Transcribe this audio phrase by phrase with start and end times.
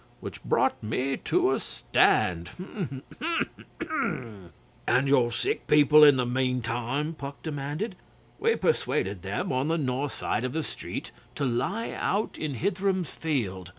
[0.19, 2.49] Which brought me to a stand.
[2.57, 4.49] Ahem!'
[4.87, 7.95] 'And your sick people in the meantime?' Puck demanded.
[8.39, 13.11] 'We persuaded them on the north side of the street to lie out in Hitheram's
[13.11, 13.69] field.